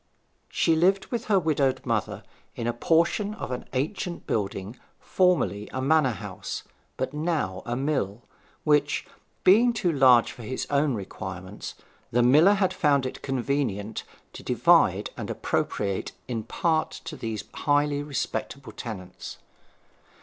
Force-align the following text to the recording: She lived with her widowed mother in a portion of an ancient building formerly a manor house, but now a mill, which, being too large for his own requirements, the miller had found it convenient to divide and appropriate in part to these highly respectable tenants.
She 0.49 0.75
lived 0.75 1.05
with 1.11 1.25
her 1.25 1.37
widowed 1.37 1.85
mother 1.85 2.23
in 2.55 2.65
a 2.65 2.73
portion 2.73 3.35
of 3.35 3.51
an 3.51 3.65
ancient 3.73 4.25
building 4.25 4.79
formerly 4.99 5.69
a 5.71 5.79
manor 5.79 6.09
house, 6.13 6.63
but 6.97 7.13
now 7.13 7.61
a 7.67 7.75
mill, 7.75 8.23
which, 8.63 9.05
being 9.43 9.73
too 9.73 9.91
large 9.91 10.31
for 10.31 10.41
his 10.41 10.65
own 10.71 10.95
requirements, 10.95 11.75
the 12.09 12.23
miller 12.23 12.53
had 12.55 12.73
found 12.73 13.05
it 13.05 13.21
convenient 13.21 14.01
to 14.33 14.41
divide 14.41 15.11
and 15.15 15.29
appropriate 15.29 16.13
in 16.27 16.45
part 16.45 16.89
to 17.05 17.15
these 17.15 17.43
highly 17.53 18.01
respectable 18.01 18.71
tenants. 18.71 19.37